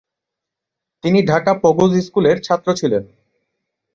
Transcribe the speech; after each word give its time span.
তিনি 1.03 1.19
ঢাকা 1.25 1.51
পগোজ 1.63 1.91
স্কুলের 2.05 2.37
ছাত্র 2.41 2.67
ছিলেন। 2.75 3.03